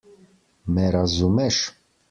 Me 0.77 0.87
razumeš? 0.95 1.63